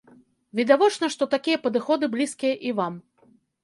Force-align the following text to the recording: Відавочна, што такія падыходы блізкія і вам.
Відавочна, 0.59 1.11
што 1.17 1.23
такія 1.35 1.61
падыходы 1.69 2.05
блізкія 2.17 2.55
і 2.71 2.77
вам. 2.83 2.93